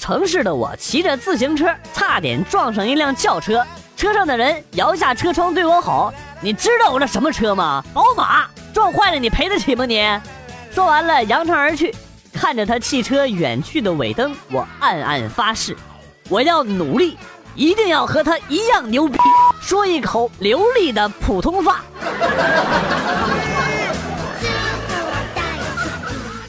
[0.00, 3.62] 城市的我骑着自行车，差点撞上一辆轿车。
[3.98, 7.84] 车上的人摇下车窗对我吼：“你知道我这什么车吗？
[7.92, 8.46] 宝马！
[8.72, 9.84] 撞坏了你赔得起吗？
[9.84, 10.02] 你！”
[10.72, 11.94] 说完了，扬长而去。
[12.32, 15.76] 看着他汽车远去的尾灯，我暗暗发誓，
[16.30, 17.18] 我要努力，
[17.54, 19.18] 一定要和他一样牛逼，
[19.60, 21.82] 说一口流利的普通话。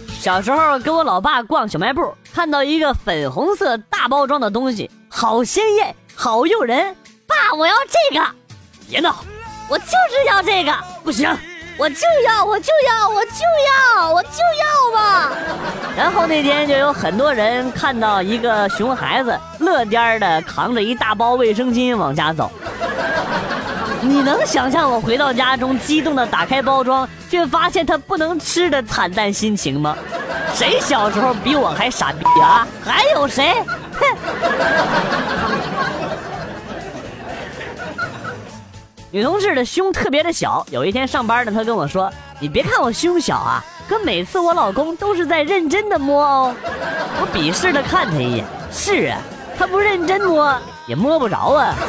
[0.08, 6.96] 小时候跟我老爸逛小卖部，看到一个粉红色大包装的东西，好鲜艳，好诱人。
[7.27, 8.26] 爸，我要这个！
[8.90, 9.24] 别闹，
[9.70, 10.74] 我就是要这个。
[11.04, 11.29] 不行，
[11.77, 13.43] 我就要，我就要，我就
[13.98, 15.32] 要，我就要吧。
[15.98, 22.49] 然后那天就有很多人看到一个熊孩子乐颠儿的扛着一大包卫生巾往家走。
[24.02, 29.96] 你能想象我回到家中，激动的打开包装，却发现它不能吃的惨淡心情吗？
[30.54, 32.68] 谁小时候比我还傻逼啊？
[32.85, 33.55] 还有谁？
[33.94, 34.05] 哼！
[39.12, 46.55] 女同事的胸特别的小，有一天上班呢，她跟我说：“你别看我胸小啊，可每次我老公都是在认真的摸哦。”
[47.20, 49.20] 我鄙视的看他一眼：“是啊，
[49.58, 51.76] 他不认真摸也摸不着啊。”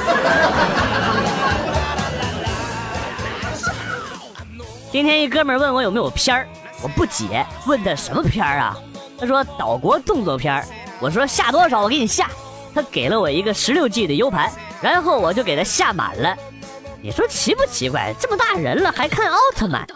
[4.91, 6.47] 今天一哥们问我有没有片儿，
[6.83, 8.77] 我不解，问他什么片儿啊？
[9.19, 10.65] 他说岛国动作片儿。
[11.01, 12.29] 我说下多少我给你下。
[12.75, 16.35] 他给了我一个十六 G 的 U 盘，然后我就给他下满了。
[17.03, 18.15] 你说奇不奇怪？
[18.19, 19.87] 这么大人了还看奥特曼？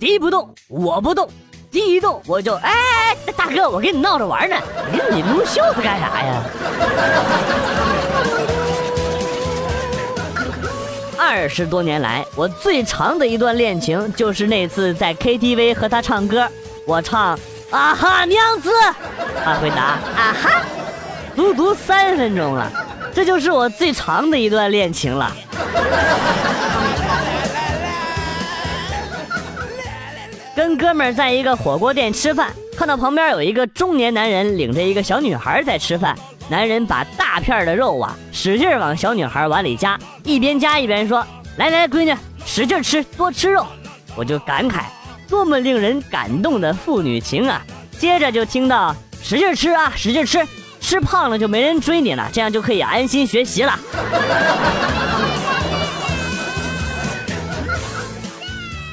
[0.00, 1.28] 敌不动我不动，
[1.70, 4.56] 敌一动我就哎哎哎，大哥我跟你闹着玩呢，
[4.90, 6.42] 你你撸袖子干啥呀？
[11.24, 16.48] 二十多年来，我最长的一段恋情就是那次在 KTV 和他唱歌。
[16.84, 17.38] 我唱
[17.70, 18.68] 啊哈娘子，
[19.44, 19.82] 他回答
[20.16, 20.62] 啊哈，
[21.36, 22.68] 足足三分钟了，
[23.14, 25.32] 这就是我最长的一段恋情了。
[30.56, 36.18] 跟哥们儿在一个火锅店吃饭，看到旁边有一个中年男人领着一个小女孩在吃饭。
[36.48, 41.26] 男人把大片的肉啊，使劲往小女孩碗里夹，一边夹一边说
[41.56, 42.14] ：“来来，闺女，
[42.44, 43.66] 使劲吃，多吃肉。”
[44.14, 44.82] 我就感慨，
[45.28, 47.62] 多么令人感动的父女情啊！
[47.98, 50.46] 接着就听到：“使劲吃啊，使劲吃，
[50.80, 53.78] 吃胖了就没人追你了，这样就可以安心学习了。”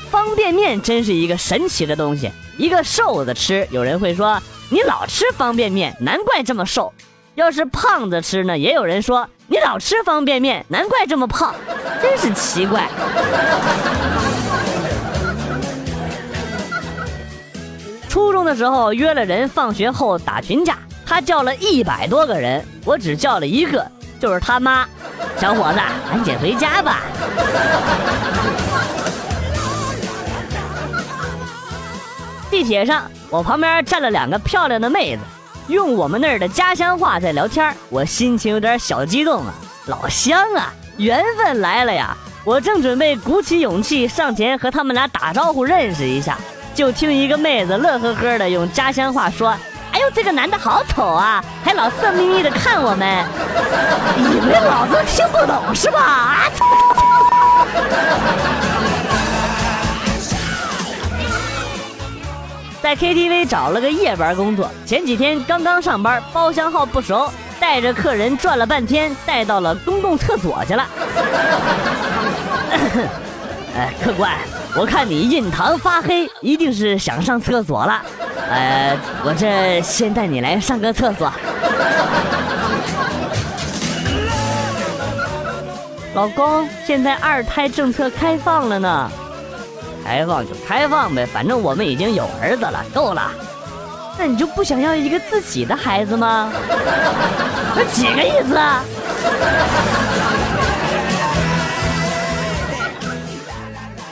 [0.10, 6.94] 方便面真是一个神奇的东西，一个瘦子吃，有人会说：“你老吃方便面，难怪这么瘦。”
[7.40, 11.56] 要是胖子吃呢，也有人说你老吃方便面，难怪这么胖，
[12.02, 12.84] 真是奇怪。
[18.10, 23.90] 初中的时候约了人放学后打群架，他叫了一百多个人，我只叫了一个，
[24.20, 24.86] 就是他妈。
[25.38, 25.80] 小伙子，
[26.10, 27.04] 赶紧回家吧。
[32.52, 35.22] 地铁上，我旁边站了两个漂亮的妹子。
[35.70, 39.54] 用我们那儿的家乡话在聊天我心情有点小激动啊，
[39.86, 42.18] 老乡啊，缘分来了呀！
[42.44, 46.36] 我正准备鼓起勇气上前和他们俩打招呼认识一下，
[46.74, 49.50] 就听一个妹子乐呵呵的用家乡话说
[49.94, 53.24] ：“哎呦，这个男的好丑啊，还老色眯眯的看我们，
[54.18, 56.00] 以为老子听不懂是吧？”
[58.60, 58.66] 啊！
[62.90, 70.84] 在 KTV 找了个夜班工作，前几天刚刚上班，包厢号不熟，带着客人转了半天，带到了公共厕所去了。
[73.78, 74.34] 哎，客官，
[74.76, 78.02] 我看你印堂发黑，一定是想上厕所了。
[78.50, 81.32] 呃，我这先带你来上个厕所。
[86.16, 89.12] 老公，现在二胎政策开放了呢。
[90.10, 93.32] 开放就开放呗，反正我们已经有儿子了，够了。
[94.18, 96.52] 那你就不想要一个自己的孩子吗？
[97.76, 98.84] 这几个意思啊？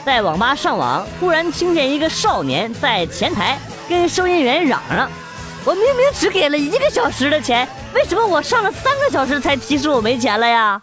[0.06, 3.58] 在网吧上网，突然听见一个少年在前台
[3.90, 5.10] 跟收银员嚷嚷
[5.66, 10.80] ：“我明明只给了一个小时的钱，为什么我上了三个小时才提示我没钱了呀？”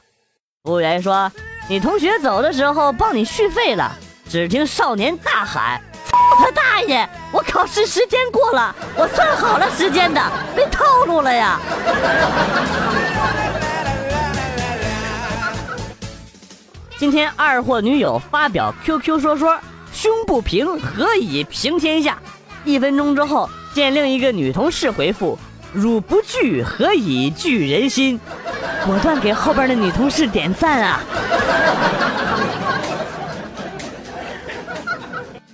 [0.65, 1.31] 服务员说
[1.71, 3.97] ：“你同学走的时候帮你续费了。”
[4.29, 7.09] 只听少年大喊：“操他大爷！
[7.31, 10.21] 我考试时间过了，我算好了时间的，
[10.57, 11.61] 被套路了呀！”
[16.99, 19.59] 今天二货女友发表 QQ 说说
[19.93, 22.19] ：“胸不平，何以平天下？”
[22.65, 25.39] 一分钟之后，见另一个女同事回复
[25.73, 28.19] ：“汝不惧，何以惧人心？”
[28.87, 31.01] 果断给后边的女同事点赞啊！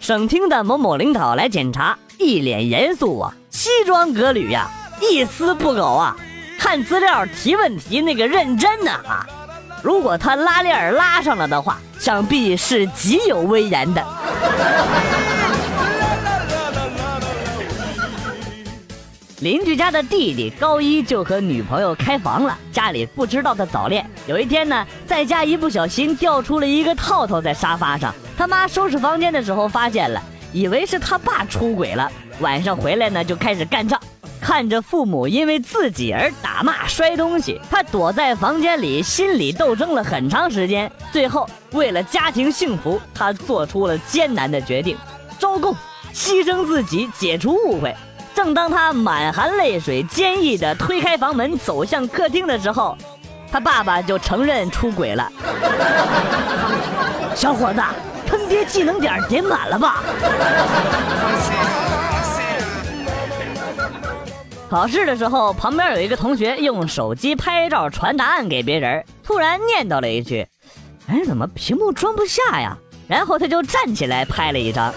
[0.00, 4.66] 省厅的某某领导来检查，一脸严肃啊，西装革履呀，
[4.98, 6.16] 一丝不苟啊，
[6.58, 9.26] 看资料提问题那个认真呢啊！
[9.82, 14.02] 如果他拉链拉上了的话，想必是极有威严的。
[19.40, 24.08] 邻居家的弟弟高一就和女朋友开房了，家里不知道他早恋。
[24.26, 32.10] 有一天呢，在家一不小心掉出了一个套套在沙发上，他妈收拾房间的时候发现了，以为是他爸出轨了。
[32.38, 34.00] 晚上回来呢，就开始干仗，
[34.40, 40.90] 看着父母因为自己而打骂摔东西，他躲在房间里心理斗争了很长时间。
[41.12, 44.96] 最后为了家庭幸福，他做出了艰难的决定，
[45.38, 45.76] 招供，
[46.14, 47.94] 牺牲自己解除误会。
[48.34, 52.96] 正当他满含泪水、坚毅地推开房门走向客厅的时候，
[53.52, 55.30] 他爸爸就承认出轨了。
[57.34, 57.82] 小伙子，
[58.30, 60.02] 坑爹技能点点满了吧？
[64.70, 70.46] 考试的时候，旁边有一个同学用手机拍照传答案给别人，突然念叨了一句
[71.10, 72.76] ：“哎，怎么屏幕装不下呀？”
[73.08, 74.94] 然后他就站起来拍了一张，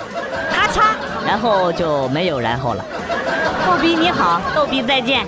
[0.51, 0.94] 咔嚓，
[1.25, 2.85] 然后就没有然后了。
[3.65, 5.25] 逗比你好，逗比再见。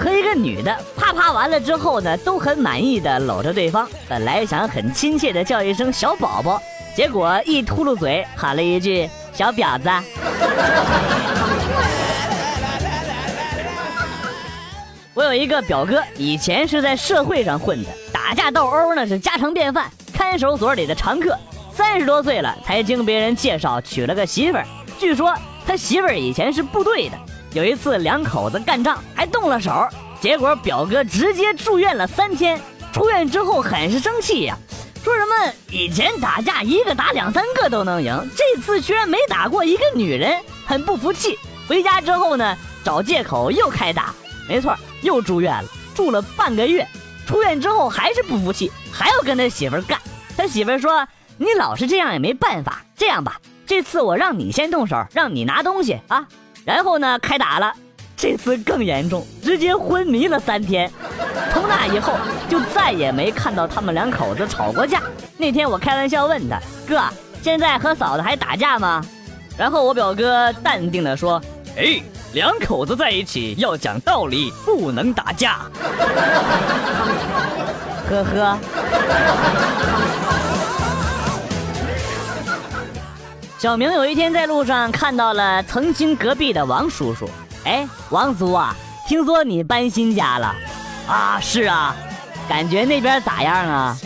[0.00, 6.58] 和一个女的啪啪完了之后呢，都很满意的搂着对方，本来想很亲切的叫一声小宝宝，
[6.96, 9.90] 结果一秃噜嘴喊了一句小婊子。
[15.12, 21.36] 我有一个表哥，以前是在社会上混的，打架斗殴那是家常便饭，看守所里的常客。
[21.74, 24.64] 三十多岁了，才经别人介绍娶了个媳妇儿。
[24.98, 25.34] 据说
[25.66, 27.18] 他媳妇儿以前是部队的。
[27.52, 29.88] 有一次两口子干仗，还动了手，
[30.20, 32.60] 结果表哥直接住院了三天。
[32.92, 34.56] 出院之后很是生气呀，
[35.02, 41.38] 说什么以前打架一个打两三个都能赢，这次居然没打过一个女人，很不服气。
[41.68, 44.14] 回家之后呢，找借口又开打。
[44.48, 46.86] 没错，又住院了，住了半个月。
[47.26, 49.98] 出院之后还是不服气，还要跟他媳妇干。
[50.36, 51.06] 他媳妇说。
[51.42, 56.28] 你老是这样也没办法，这样吧，这次我让你先动手，让你拿东西啊，
[56.64, 57.72] 然后呢开打了，
[58.16, 60.90] 这次更严重，直接昏迷了三天。
[61.52, 62.14] 从那以后
[62.48, 65.02] 就再也没看到他们两口子吵过架。
[65.36, 67.02] 那天我开玩笑问他哥，
[67.42, 69.04] 现在和嫂子还打架吗？
[69.56, 71.40] 然后我表哥淡定的说，
[71.76, 72.00] 哎，
[72.34, 75.60] 两口子在一起要讲道理，不能打架。
[78.08, 78.58] 呵呵。
[83.60, 87.28] 小明有一天在路上看到了曾经隔壁的王叔叔。
[87.64, 88.74] 哎，王叔啊，
[89.06, 90.54] 听说你搬新家了？
[91.06, 91.94] 啊，是啊，
[92.48, 93.98] 感觉那边咋样啊？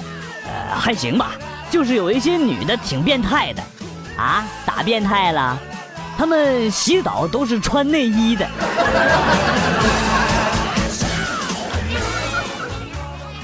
[0.45, 1.35] 呃，还行吧，
[1.71, 3.63] 就是有一些女的挺变态的。
[4.17, 5.57] 啊，咋变态了？
[6.19, 8.49] 他们洗澡都是穿内衣的。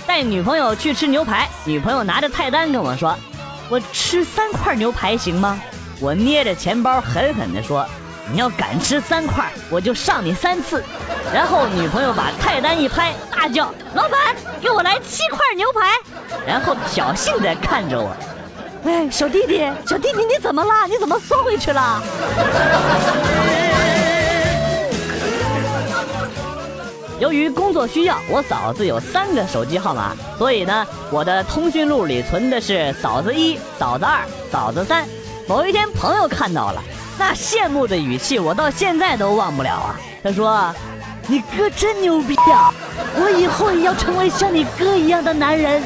[0.09, 3.17] 带女朋友去吃牛排，女朋友拿着菜单跟我说
[3.71, 5.57] ：“我吃三块牛排行吗？”
[6.01, 7.87] 我捏着钱包，狠狠地说
[8.33, 10.83] ：“你要敢吃三块，我就上你三次。”
[11.33, 15.99] 然后女朋友把菜单一拍，大叫：“老板，给我来七块牛排！”
[16.47, 18.17] 然后挑衅地看着我
[18.87, 20.87] ：“哎，小弟弟，小弟弟，你怎么了？
[20.89, 22.03] 你怎么缩回去了？”
[27.21, 35.07] 由于工作需要，我嫂子有三个手机号码，所以呢，我的通讯录里存的是嫂子一、嫂子二、嫂子三。
[35.51, 36.81] 某一天，朋友看到了，
[37.19, 39.97] 那羡慕的语气，我到现在都忘不了啊。
[40.23, 40.73] 他说
[41.27, 42.73] ：“你哥真牛逼啊，
[43.17, 45.83] 我以后也要成为像你哥一样的男人。”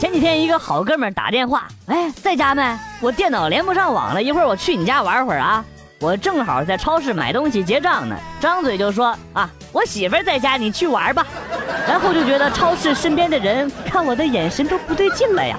[0.00, 2.78] 前几天，一个好哥们打电话，哎，在家没？
[3.02, 5.62] 我电脑连不上网了，一会儿我去你家玩会儿啊。
[6.00, 11.26] 我正好在超市买东西结账呢，张嘴就说：“啊，我媳妇在家，你去玩吧。”
[11.92, 15.58] 然后就觉得超市身边的人看我的眼神都不对劲了呀！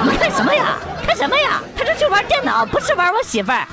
[0.00, 0.78] 你们看什么呀？
[1.06, 1.60] 看什么呀？
[1.76, 3.66] 他是去玩电脑，不是玩我媳妇儿。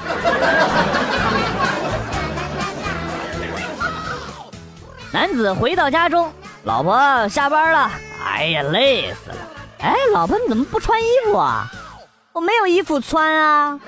[5.13, 6.29] 男子回到家中，
[6.65, 7.89] 老婆下班了，
[8.25, 9.37] 哎呀，累死了！
[9.79, 11.71] 哎，老婆你怎么不穿衣服啊？
[12.33, 13.79] 我没有衣服穿啊！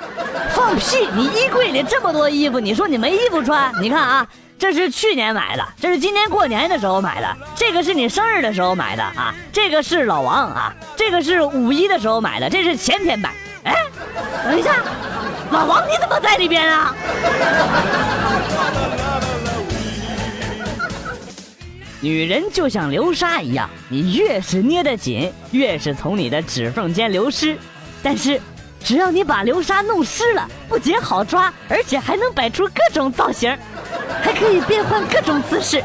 [0.52, 1.10] 放屁！
[1.14, 3.74] 你衣柜里这么多衣服，你说你没衣服穿？
[3.82, 4.26] 你看啊。
[4.58, 13.34] 这是去年买的，这是今年过年的时候买的，这个是你生日的时候买的啊，这个是老王啊，这个是五一的时候买的，这是前天买。
[13.64, 13.76] 哎，
[14.44, 14.76] 等一下，
[15.52, 16.96] 老王你怎么在里边啊？
[22.00, 27.58] 女人就像流沙一样，你越是捏得紧，越是从你的指缝间流失。
[28.04, 28.40] 但是，
[28.84, 33.58] 只要你把流沙弄湿了，不仅好抓，而且还能摆出各种造型，
[34.22, 35.84] 还可以变换各种姿势。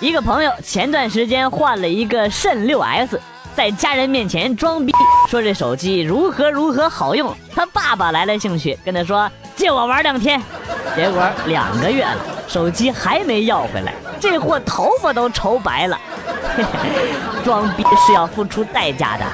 [0.00, 3.20] 一个朋友前段时间换了一个肾六 S，
[3.54, 4.92] 在家人面前装逼
[5.28, 7.36] 说这手机如何如何好用。
[7.54, 10.40] 他爸爸来了兴趣，跟他说借我玩两天。
[10.96, 12.16] 结果两个月了，
[12.48, 15.98] 手机还没要回来，这货头发都愁白了。
[17.44, 19.24] 装逼是要付出代价的。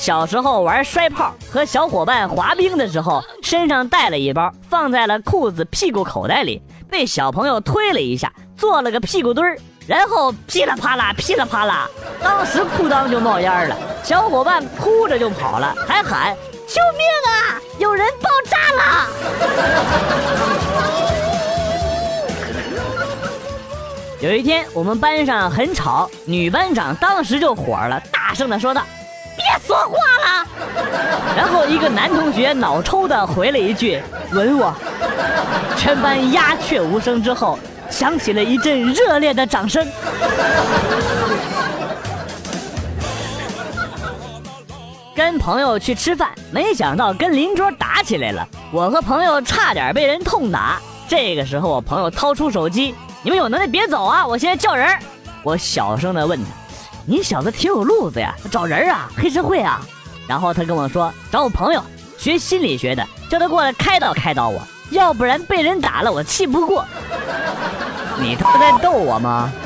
[0.00, 11.86] 小时候玩摔炮和小伙伴滑冰的时候，身上带了一包，放在了裤子屁股口袋里，被小朋友推了一下，做了个屁股墩儿，然后噼里啪啦噼里啪啦，
[12.22, 13.76] 当时裤裆就冒烟了。
[14.02, 16.34] 小伙伴哭着就跑了，还喊
[16.66, 17.60] ：“救命啊！
[17.78, 19.06] 有人爆炸了！”
[24.22, 28.82] 有一天，我们班上很吵，女班长当时就火了，大声的说道
[29.70, 30.46] ：“说话了！”
[31.38, 34.02] 然后一个男同学脑抽的回了一句
[34.34, 34.74] ：“吻我。”
[35.78, 37.56] 全班鸦雀无声之后，
[37.88, 39.86] 响起了一阵热烈的掌声。
[45.14, 50.80] 跟朋友去吃饭，没想到跟邻桌打起来了，我和朋友差点被人痛打。
[51.06, 54.88] 这个时候，我朋友掏出手机：“你们有能耐别走啊，我现在叫人。”
[55.44, 56.50] 我小声的问他
[57.06, 59.10] ：“你小子挺有路子呀，找人啊？
[59.16, 59.80] 黑社会啊？”
[60.28, 61.82] 然后他跟我说：“找我朋友，
[62.16, 66.84] 学心理学的，叫他过来开导开导我，要不然被人打了我气不过。”
[68.20, 69.50] 你他妈在逗我吗？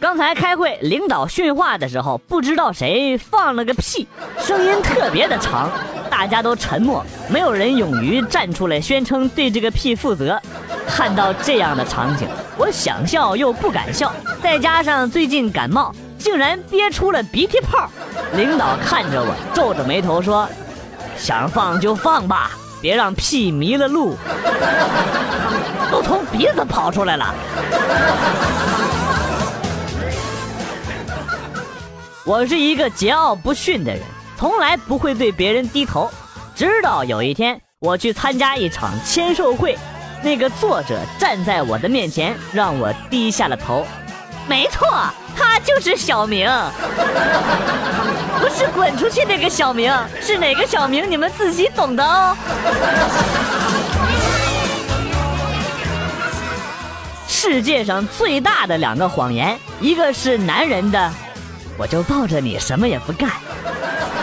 [0.00, 4.06] 刚才开会，领导训话的时候，不知道谁放了个屁，
[4.38, 5.68] 声音特别的长，
[6.08, 10.40] 大家都沉默，没有人勇于站出来宣称对这个屁负责。
[10.88, 12.26] 看到这样的场景，
[12.56, 14.10] 我想笑又不敢笑，
[14.42, 17.88] 再加上最近感冒，竟然憋出了鼻涕泡。
[18.34, 20.48] 领导看着我，皱着眉头说
[21.16, 24.16] ：“想放就放吧，别让屁迷了路，
[25.92, 27.34] 都从鼻子跑出来了。”
[32.24, 34.02] 我是一个桀骜不驯的人，
[34.36, 36.10] 从来不会对别人低头。
[36.54, 39.78] 直到有一天，我去参加一场签售会，
[40.22, 43.86] 那个作者站在我的面前，让我低下了头。
[44.46, 44.88] 没错，
[45.36, 46.50] 他就是小明，
[48.40, 51.08] 不是滚出去那个小明，是哪个小明？
[51.08, 52.36] 你们自己懂的哦。
[57.28, 61.10] 世界上最大的两个谎言，一个是男人的。
[61.76, 63.30] 我就抱着你什么也不干，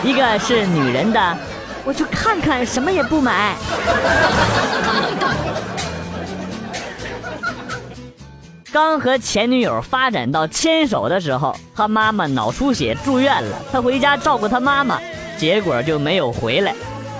[0.04, 1.38] 一个是女人的，
[1.84, 3.54] 我就看看什么也不买。
[8.76, 15.00] 刚和前女友发展到牵手的时候，他妈妈脑出血住院了，他回家照顾他妈妈，
[15.38, 16.74] 结果就没有回来，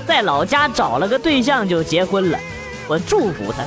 [0.06, 2.38] 在老家找了个对象就结婚了，
[2.86, 3.64] 我祝福他。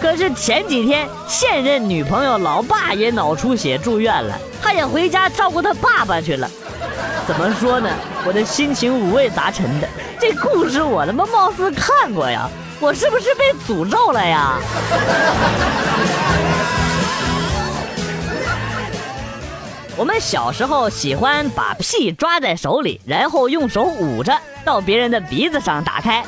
[0.00, 6.50] 可是前几天，现任女朋友老爸也脑出血住院了，他也回家照顾他爸爸去了。
[7.26, 7.90] 怎么说呢？
[8.26, 9.86] 我的心情五味杂陈的。
[10.18, 12.48] 这故事我他妈貌似看过呀，
[12.80, 14.54] 我是不是被诅咒了呀？
[19.98, 26.22] 我们小时候喜欢把屁抓在手里，然后用手捂着，到别人的鼻子上打开。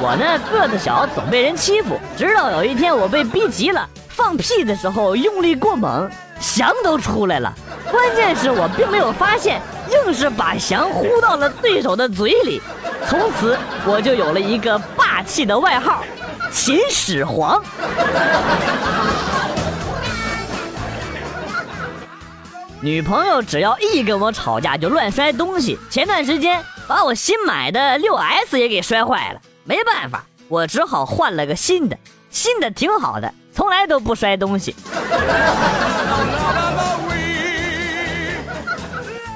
[0.00, 1.98] 我呢个子小，总被人欺负。
[2.16, 7.52] 直到有一天我被逼急了，放屁的时候用力过猛，翔都出来了。
[7.90, 12.62] 关键是我并没有发现，硬是把翔呼到了对手的嘴里。
[13.06, 16.02] 从此我就有了一个霸气的外号——
[16.50, 17.62] 秦始皇。
[22.84, 31.96] 女朋友只要一跟我吵架就乱摔东西，前段时间把我新买的六 S 也给摔坏了，没办法，我只好换了个新的，
[32.28, 34.74] 新的挺好的，从来都不摔东西。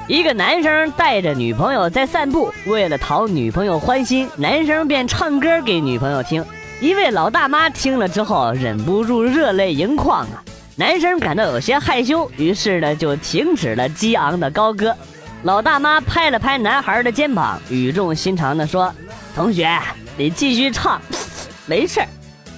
[0.09, 6.45] 一个男生带着女朋友在散步，为了讨女朋友欢心，男生便唱歌给女朋友听。
[6.81, 10.43] 一位老大妈听了之后忍不住热泪盈眶啊。
[10.79, 14.95] 男生感到有些害羞，于是呢就停止了激昂的高歌。
[15.41, 18.93] 老大妈拍了拍男孩的肩膀，语重心长地说
[19.33, 19.67] ：“同学，
[20.15, 21.01] 你继续唱，
[21.65, 22.07] 没事儿，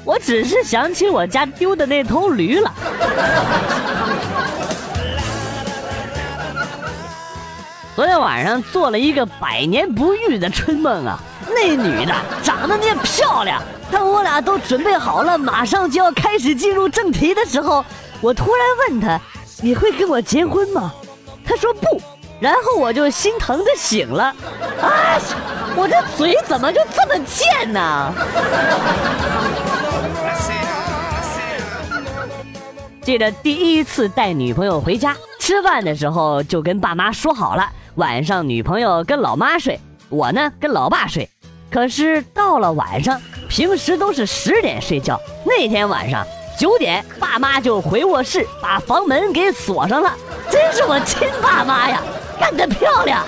[0.03, 2.73] 我只是想起我家丢的那头驴了。
[7.95, 11.17] ”昨天晚上做了一个百年不遇的春梦啊！
[11.47, 17.85] 那女的长得那漂亮，当我俩都准备好了，马上就要开始进入正题的时候，
[18.21, 19.19] 我突然问他
[19.61, 20.93] ：“你会跟我结婚吗？”
[21.45, 22.01] 他说不。
[22.39, 24.33] 然后我就心疼的醒了，
[24.81, 25.19] 啊！
[25.75, 28.13] 我这嘴怎么就这么贱呢？
[33.01, 41.29] 记得第一次带女朋友回家吃饭的时候，就跟爸妈说好了，晚上女朋友跟老妈睡，我呢跟老爸睡。
[41.69, 46.25] 可是到了晚上，平时都是十点睡觉，那天晚上
[46.59, 50.13] 九点，爸妈就回卧室把房门给锁上了，
[50.51, 52.03] 真是我亲爸妈呀！
[52.37, 53.25] 干得漂亮！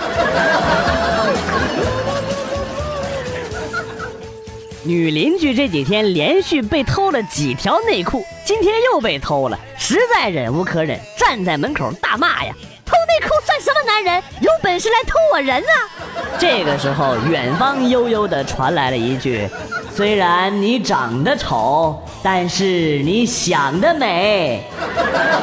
[4.83, 12.53] 女邻居这几天连续被偷了几条内裤，今天又被偷了，实在忍无可忍，站在门口大骂呀
[12.85, 14.21] ：“偷内裤算什么男人？
[14.41, 19.47] 有本事来偷我人啊！”这个时候，远方悠悠的传来了一句
[19.93, 24.63] ：“虽然你长得丑，但是你想得美。”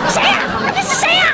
[0.09, 0.39] 谁呀？
[0.75, 1.27] 这是谁呀？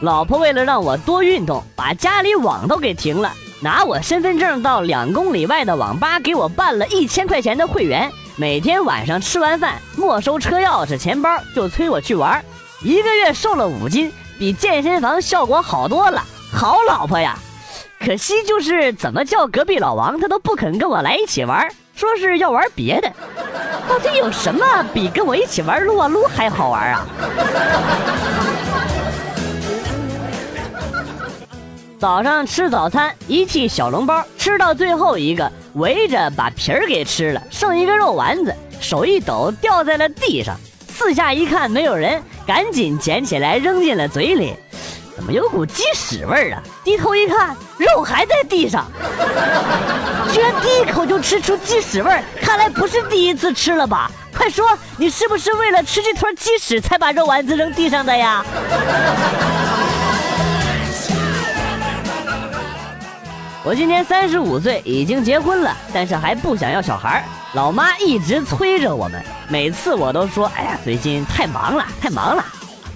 [0.00, 12.44] 老婆为了让我多运动，把家里网都给停了，拿我身份证到两公里外的网吧给我办了一千块钱的会员，每天晚上吃完饭没收车钥匙、钱包，就催我去玩。
[12.82, 16.22] 一个月瘦了五斤，比健身房效果好多了。
[16.52, 17.38] 好老婆呀，
[18.00, 23.12] 可惜就是怎么叫隔壁老王，他都不肯跟我来一起玩，说是要玩别的。
[23.88, 27.06] 到底有什么比跟我一起玩撸啊撸还好玩啊？
[31.98, 40.54] 早上吃早餐，一屉小笼包吃到最后一个，围着把皮儿给吃了，剩一个肉丸子，手一抖掉在了地上。
[40.88, 44.54] 四下一看没有人，赶紧捡起来扔进了嘴里，
[45.16, 46.62] 怎么有股鸡屎味儿啊？
[46.84, 48.86] 低头一看，肉还在地上，
[50.32, 54.08] 居然第一口就吃出鸡屎味儿，看来不是第一次吃了吧？
[54.32, 58.44] 快说，你是不是为了吃这坨鸡屎才把肉丸子扔地上的呀？
[63.64, 67.24] 我今年三十五岁，已经结婚了，但是还不想要小孩。
[67.56, 72.44] 老妈一直催着我们，每次我都说：“哎呀，最近太忙了，太忙了。”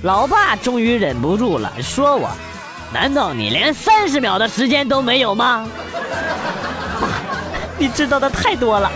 [0.05, 2.29] 老爸终于忍不住了，说我
[2.93, 5.67] ：“难道你连三十秒的时间都没有吗？”
[7.01, 7.09] 爸，
[7.81, 8.93] 你知道的太多了。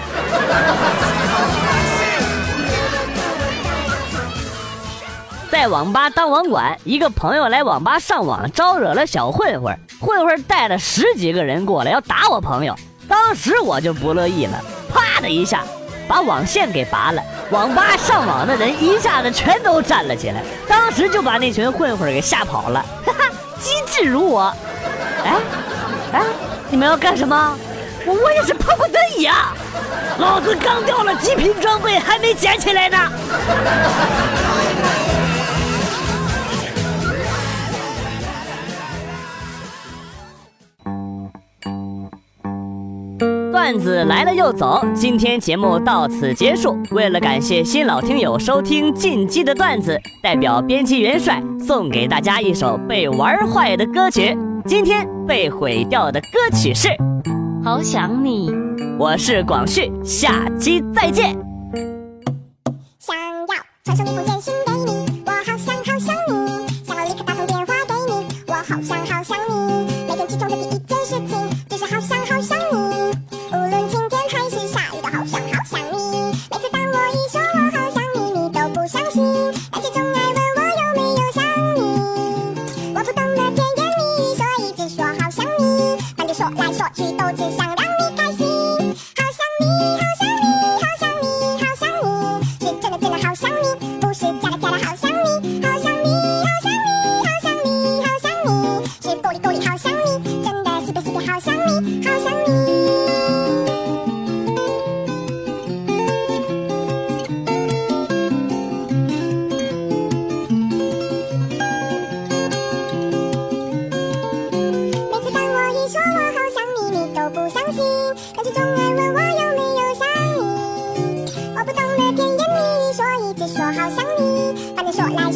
[5.51, 9.75] 在网吧当网管，一个朋友来网吧上网，招惹了小混混。
[9.99, 12.77] 混混带了十几个人过来要打我朋友，
[13.09, 14.63] 当时我就不乐意了，
[14.95, 15.63] 啪的一下
[16.09, 17.21] 把网线给拔了。
[17.51, 22.81] 网吧上网的人一下子全都站了起来，当时就把那群混混给吓跑了。
[23.05, 23.25] 哈哈，
[23.61, 24.55] 机智如我。
[25.25, 25.35] 哎
[26.13, 26.23] 哎，
[26.71, 27.59] 你们要干什么？
[28.07, 29.55] 我我也是迫不得已啊！
[30.19, 32.99] 老子刚掉了极品装备，还没捡起来呢。
[43.55, 46.77] 段子来了又走，今天节目到此结束。
[46.91, 54.37] 为了感谢新老听友收听进击的段子，代表编辑元帅送给大家一首被玩坏的歌曲。
[54.67, 56.89] 今天被毁掉的歌曲是
[57.63, 58.51] 《好想你》。
[58.99, 61.37] 我是广旭，下期再见。
[62.99, 63.47] 想要
[63.85, 64.34] 传送一封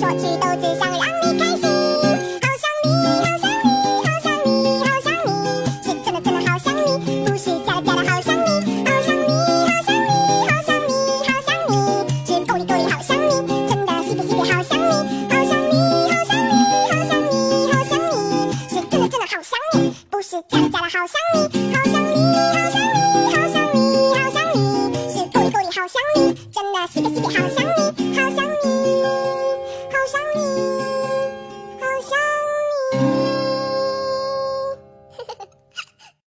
[0.09, 0.47] と聞いた